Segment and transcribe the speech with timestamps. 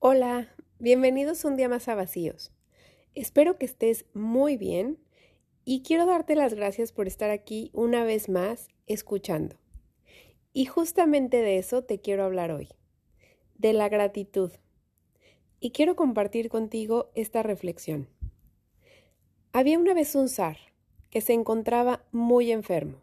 [0.00, 2.52] Hola, bienvenidos un día más a Vacíos.
[3.16, 4.96] Espero que estés muy bien
[5.64, 9.56] y quiero darte las gracias por estar aquí una vez más escuchando.
[10.52, 12.68] Y justamente de eso te quiero hablar hoy,
[13.56, 14.52] de la gratitud.
[15.58, 18.08] Y quiero compartir contigo esta reflexión.
[19.50, 20.58] Había una vez un zar
[21.10, 23.02] que se encontraba muy enfermo.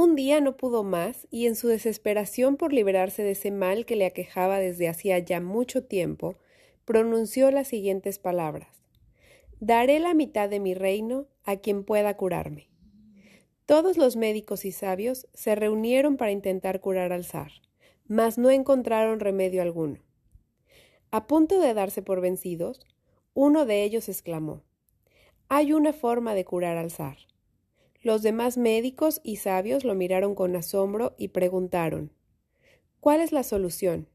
[0.00, 3.96] Un día no pudo más y en su desesperación por liberarse de ese mal que
[3.96, 6.36] le aquejaba desde hacía ya mucho tiempo,
[6.84, 8.68] pronunció las siguientes palabras.
[9.58, 12.68] Daré la mitad de mi reino a quien pueda curarme.
[13.66, 17.50] Todos los médicos y sabios se reunieron para intentar curar al zar,
[18.06, 19.98] mas no encontraron remedio alguno.
[21.10, 22.86] A punto de darse por vencidos,
[23.34, 24.62] uno de ellos exclamó
[25.48, 27.16] Hay una forma de curar al zar.
[28.00, 32.12] Los demás médicos y sabios lo miraron con asombro y preguntaron
[33.00, 34.08] ¿Cuál es la solución?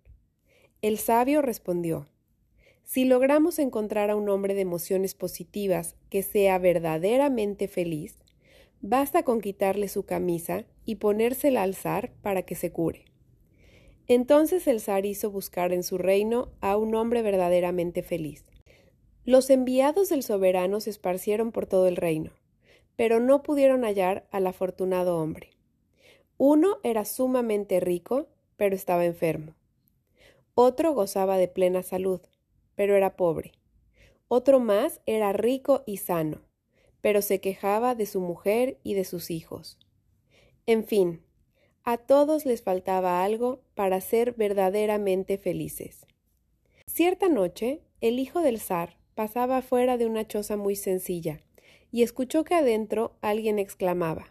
[0.82, 2.08] El sabio respondió
[2.86, 8.20] Si logramos encontrar a un hombre de emociones positivas que sea verdaderamente feliz,
[8.80, 13.04] basta con quitarle su camisa y ponérsela al zar para que se cure.
[14.08, 18.46] Entonces el zar hizo buscar en su reino a un hombre verdaderamente feliz.
[19.26, 22.32] Los enviados del soberano se esparcieron por todo el reino
[22.96, 25.52] pero no pudieron hallar al afortunado hombre.
[26.38, 28.28] Uno era sumamente rico,
[28.58, 29.56] pero estaba enfermo.
[30.56, 32.22] Otro gozaba de plena salud,
[32.76, 33.54] pero era pobre.
[34.28, 36.42] Otro más era rico y sano,
[37.02, 39.78] pero se quejaba de su mujer y de sus hijos.
[40.66, 41.22] En fin,
[41.84, 46.06] a todos les faltaba algo para ser verdaderamente felices.
[46.88, 51.42] Cierta noche, el hijo del zar pasaba fuera de una choza muy sencilla,
[51.94, 54.26] y escuchó que adentro alguien exclamaba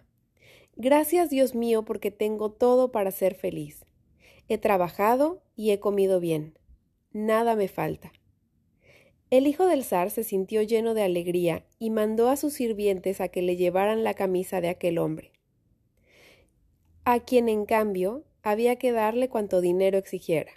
[0.74, 3.86] Gracias Dios mío porque tengo todo para ser feliz.
[4.48, 6.58] He trabajado y he comido bien.
[7.12, 8.12] Nada me falta.
[9.30, 13.28] El hijo del zar se sintió lleno de alegría y mandó a sus sirvientes a
[13.28, 15.32] que le llevaran la camisa de aquel hombre,
[17.04, 20.52] a quien en cambio había que darle cuanto dinero exigiera.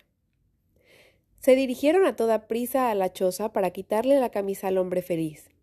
[1.40, 5.55] Se dirigieron a toda prisa a la choza para quitarle la camisa al hombre feliz.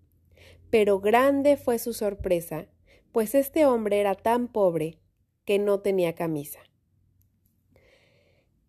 [0.72, 2.66] Pero grande fue su sorpresa,
[3.12, 4.97] pues este hombre era tan pobre
[5.44, 6.60] que no tenía camisa.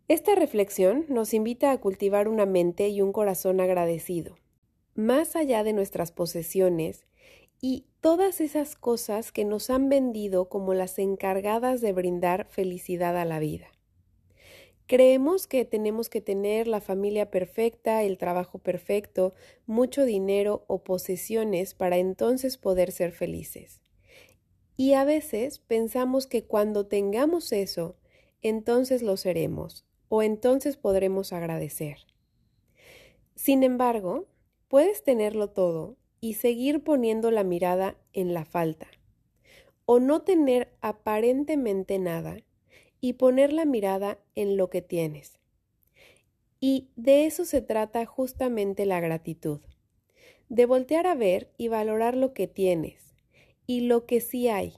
[0.10, 4.36] Esta reflexión nos invita a cultivar una mente y un corazón agradecido,
[4.96, 7.06] más allá de nuestras posesiones
[7.62, 13.24] y todas esas cosas que nos han vendido como las encargadas de brindar felicidad a
[13.24, 13.68] la vida.
[14.86, 19.34] Creemos que tenemos que tener la familia perfecta, el trabajo perfecto,
[19.66, 23.82] mucho dinero o posesiones para entonces poder ser felices.
[24.76, 27.96] Y a veces pensamos que cuando tengamos eso,
[28.42, 31.98] entonces lo seremos o entonces podremos agradecer.
[33.36, 34.28] Sin embargo,
[34.68, 38.88] puedes tenerlo todo y seguir poniendo la mirada en la falta,
[39.86, 42.38] o no tener aparentemente nada
[43.04, 45.38] y poner la mirada en lo que tienes.
[46.62, 49.60] Y de eso se trata justamente la gratitud,
[50.48, 53.14] de voltear a ver y valorar lo que tienes
[53.68, 54.78] y lo que sí hay,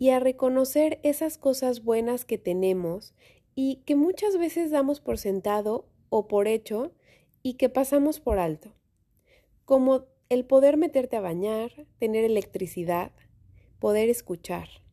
[0.00, 3.14] y a reconocer esas cosas buenas que tenemos
[3.54, 6.90] y que muchas veces damos por sentado o por hecho
[7.40, 8.74] y que pasamos por alto,
[9.64, 13.12] como el poder meterte a bañar, tener electricidad,
[13.78, 14.85] poder escuchar.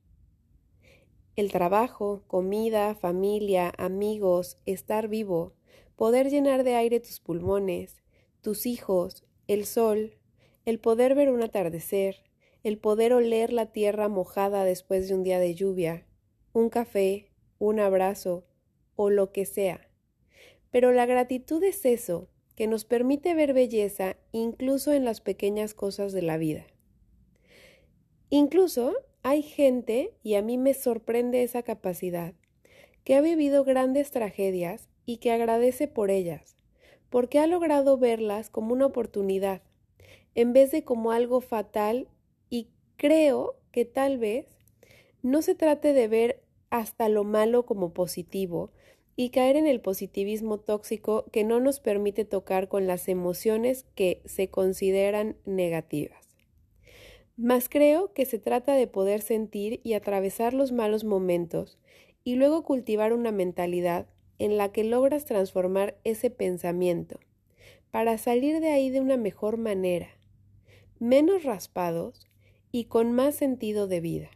[1.36, 5.54] El trabajo, comida, familia, amigos, estar vivo,
[5.96, 8.04] poder llenar de aire tus pulmones,
[8.42, 10.18] tus hijos, el sol,
[10.66, 12.18] el poder ver un atardecer,
[12.62, 16.06] el poder oler la tierra mojada después de un día de lluvia,
[16.54, 18.46] un café, un abrazo
[18.96, 19.90] o lo que sea.
[20.70, 26.14] Pero la gratitud es eso, que nos permite ver belleza incluso en las pequeñas cosas
[26.14, 26.68] de la vida.
[28.30, 28.94] Incluso
[29.24, 32.34] hay gente, y a mí me sorprende esa capacidad,
[33.06, 36.58] que ha vivido grandes tragedias y que agradece por ellas,
[37.10, 39.62] porque ha logrado verlas como una oportunidad,
[40.36, 42.10] en vez de como algo fatal,
[42.50, 42.68] y
[42.98, 44.46] creo que tal vez
[45.22, 48.72] no se trate de ver hasta lo malo como positivo
[49.16, 54.22] y caer en el positivismo tóxico que no nos permite tocar con las emociones que
[54.26, 56.23] se consideran negativas.
[57.36, 61.80] Mas creo que se trata de poder sentir y atravesar los malos momentos
[62.24, 64.08] y luego cultivar una mentalidad
[64.38, 67.20] en la que logras transformar ese pensamiento
[67.92, 70.10] para salir de ahí de una mejor manera,
[71.00, 72.28] menos raspados
[72.72, 74.30] y con más sentido de vida.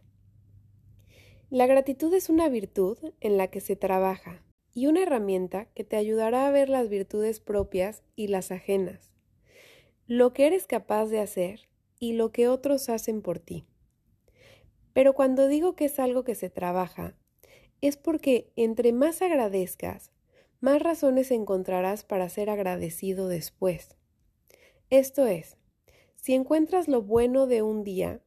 [1.49, 5.95] La gratitud es una virtud en la que se trabaja y una herramienta que te
[5.95, 9.11] ayudará a ver las virtudes propias y las ajenas,
[10.07, 11.67] lo que eres capaz de hacer
[11.99, 13.65] y lo que otros hacen por ti.
[14.93, 17.15] Pero cuando digo que es algo que se trabaja,
[17.81, 20.11] es porque entre más agradezcas,
[20.59, 23.95] más razones encontrarás para ser agradecido después.
[24.89, 25.57] Esto es,
[26.15, 28.21] si encuentras lo bueno de un día,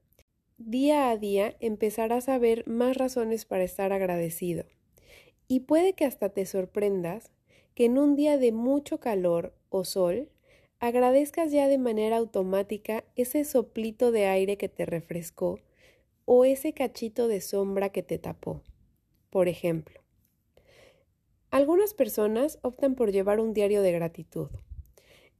[0.58, 4.64] día a día empezarás a ver más razones para estar agradecido.
[5.48, 7.32] Y puede que hasta te sorprendas
[7.74, 10.30] que en un día de mucho calor o sol,
[10.80, 15.60] agradezcas ya de manera automática ese soplito de aire que te refrescó
[16.24, 18.62] o ese cachito de sombra que te tapó.
[19.28, 20.00] Por ejemplo,
[21.50, 24.48] algunas personas optan por llevar un diario de gratitud.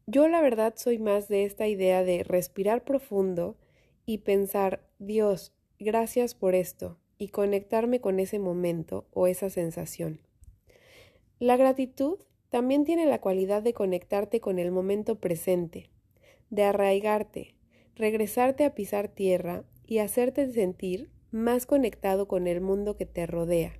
[0.06, 3.56] Yo la verdad soy más de esta idea de respirar profundo
[4.04, 10.20] y pensar, Dios, gracias por esto, y conectarme con ese momento o esa sensación.
[11.38, 12.18] La gratitud
[12.50, 15.90] también tiene la cualidad de conectarte con el momento presente,
[16.50, 17.54] de arraigarte,
[17.94, 23.78] regresarte a pisar tierra y hacerte sentir más conectado con el mundo que te rodea.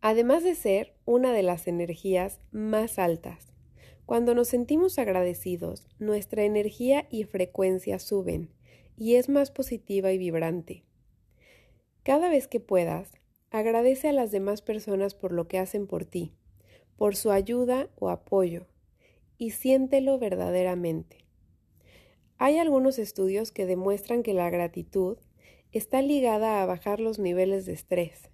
[0.00, 3.52] Además de ser una de las energías más altas,
[4.04, 8.50] cuando nos sentimos agradecidos, nuestra energía y frecuencia suben
[8.96, 10.84] y es más positiva y vibrante.
[12.04, 13.10] Cada vez que puedas,
[13.50, 16.34] agradece a las demás personas por lo que hacen por ti,
[16.96, 18.66] por su ayuda o apoyo,
[19.38, 21.26] y siéntelo verdaderamente.
[22.38, 25.18] Hay algunos estudios que demuestran que la gratitud
[25.72, 28.30] está ligada a bajar los niveles de estrés.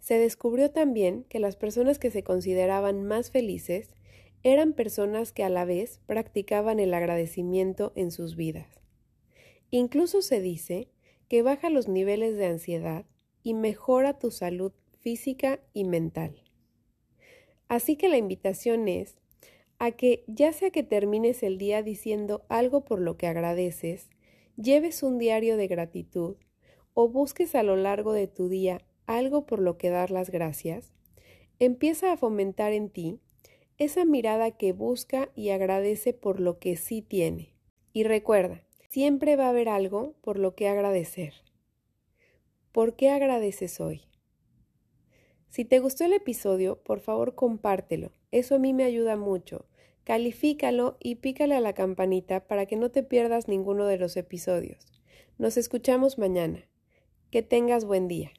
[0.00, 3.94] Se descubrió también que las personas que se consideraban más felices
[4.42, 8.80] eran personas que a la vez practicaban el agradecimiento en sus vidas.
[9.70, 10.88] Incluso se dice
[11.28, 13.06] que baja los niveles de ansiedad
[13.42, 16.45] y mejora tu salud física y mental.
[17.68, 19.16] Así que la invitación es
[19.78, 24.08] a que, ya sea que termines el día diciendo algo por lo que agradeces,
[24.56, 26.36] lleves un diario de gratitud
[26.94, 30.92] o busques a lo largo de tu día algo por lo que dar las gracias,
[31.58, 33.20] empieza a fomentar en ti
[33.78, 37.54] esa mirada que busca y agradece por lo que sí tiene.
[37.92, 41.34] Y recuerda, siempre va a haber algo por lo que agradecer.
[42.72, 44.05] ¿Por qué agradeces hoy?
[45.56, 48.12] Si te gustó el episodio, por favor compártelo.
[48.30, 49.64] Eso a mí me ayuda mucho.
[50.04, 54.86] Califícalo y pícale a la campanita para que no te pierdas ninguno de los episodios.
[55.38, 56.68] Nos escuchamos mañana.
[57.30, 58.32] Que tengas buen día.